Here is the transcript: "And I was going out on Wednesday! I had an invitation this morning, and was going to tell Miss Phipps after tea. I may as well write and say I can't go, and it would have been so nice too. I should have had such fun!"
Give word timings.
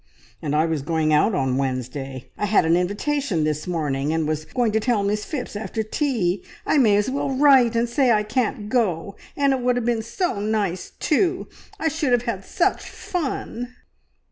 "And 0.41 0.55
I 0.55 0.65
was 0.65 0.81
going 0.81 1.13
out 1.13 1.35
on 1.35 1.57
Wednesday! 1.57 2.31
I 2.35 2.47
had 2.47 2.65
an 2.65 2.75
invitation 2.75 3.43
this 3.43 3.67
morning, 3.67 4.11
and 4.11 4.27
was 4.27 4.45
going 4.45 4.71
to 4.71 4.79
tell 4.79 5.03
Miss 5.03 5.23
Phipps 5.25 5.55
after 5.55 5.83
tea. 5.83 6.43
I 6.65 6.79
may 6.79 6.97
as 6.97 7.07
well 7.11 7.29
write 7.29 7.75
and 7.75 7.87
say 7.87 8.11
I 8.11 8.23
can't 8.23 8.67
go, 8.67 9.15
and 9.37 9.53
it 9.53 9.59
would 9.59 9.75
have 9.75 9.85
been 9.85 10.01
so 10.01 10.39
nice 10.39 10.89
too. 10.89 11.47
I 11.79 11.87
should 11.87 12.13
have 12.13 12.23
had 12.23 12.43
such 12.45 12.89
fun!" 12.89 13.75